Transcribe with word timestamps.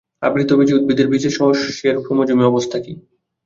আবৃতবীজী 0.21 0.73
উদ্ভিদের 0.75 1.07
বীজের 1.07 1.33
সস্যের 1.37 1.95
ক্রোমোজোমীয় 2.01 2.49
অবস্থা 2.49 2.77
কী? 2.79 2.93